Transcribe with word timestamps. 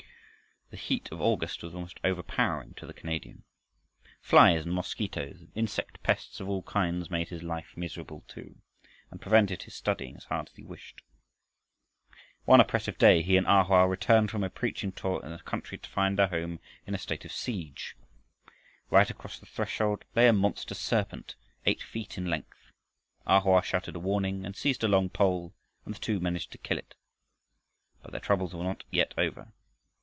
The 0.69 0.77
heat 0.77 1.11
of 1.11 1.19
August 1.19 1.63
was 1.63 1.75
almost 1.75 1.99
overpowering 2.01 2.75
to 2.75 2.85
the 2.87 2.93
Canadian. 2.93 3.43
Flies 4.21 4.63
and 4.65 4.73
mosquitoes 4.73 5.41
and 5.41 5.51
insect 5.53 6.01
pests 6.01 6.39
of 6.39 6.47
all 6.47 6.63
kinds 6.63 7.09
made 7.09 7.27
his 7.27 7.43
life 7.43 7.75
miserable, 7.75 8.23
too, 8.29 8.55
and 9.09 9.19
prevented 9.19 9.63
his 9.63 9.75
studying 9.75 10.15
as 10.15 10.23
hard 10.23 10.47
as 10.47 10.55
he 10.55 10.63
wished. 10.63 11.01
One 12.45 12.61
oppressive 12.61 12.97
day 12.97 13.21
he 13.21 13.35
and 13.35 13.45
A 13.47 13.65
Hoa 13.65 13.85
returned 13.85 14.31
from 14.31 14.45
a 14.45 14.49
preaching 14.49 14.93
tour 14.93 15.21
in 15.25 15.31
the 15.33 15.39
country 15.39 15.77
to 15.77 15.89
find 15.89 16.17
their 16.17 16.29
home 16.29 16.61
in 16.87 16.95
a 16.95 16.97
state 16.97 17.25
of 17.25 17.33
siege. 17.33 17.97
Right 18.89 19.09
across 19.09 19.39
the 19.39 19.47
threshold 19.47 20.05
lay 20.15 20.29
a 20.29 20.31
monster 20.31 20.73
serpent, 20.73 21.35
eight 21.65 21.83
feet 21.83 22.17
in 22.17 22.27
length. 22.27 22.71
A 23.25 23.41
Hoa 23.41 23.61
shouted 23.61 23.97
a 23.97 23.99
warning, 23.99 24.45
and 24.45 24.55
seized 24.55 24.85
a 24.85 24.87
long 24.87 25.09
pole, 25.09 25.53
and 25.85 25.93
the 25.95 25.99
two 25.99 26.21
managed 26.21 26.53
to 26.53 26.57
kill 26.57 26.77
it. 26.77 26.95
But 28.01 28.11
their 28.11 28.21
troubles 28.21 28.55
were 28.55 28.63
not 28.63 28.85
yet 28.89 29.13
over. 29.17 29.51